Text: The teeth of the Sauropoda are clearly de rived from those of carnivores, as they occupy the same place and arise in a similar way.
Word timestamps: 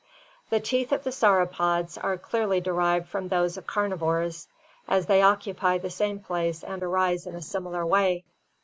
The 0.49 0.59
teeth 0.59 0.91
of 0.91 1.03
the 1.03 1.11
Sauropoda 1.11 2.03
are 2.03 2.17
clearly 2.17 2.59
de 2.59 2.73
rived 2.73 3.07
from 3.07 3.27
those 3.27 3.55
of 3.55 3.67
carnivores, 3.67 4.47
as 4.87 5.05
they 5.05 5.21
occupy 5.21 5.77
the 5.77 5.91
same 5.91 6.17
place 6.21 6.63
and 6.63 6.81
arise 6.81 7.27
in 7.27 7.35
a 7.35 7.41
similar 7.43 7.85
way. 7.85 8.25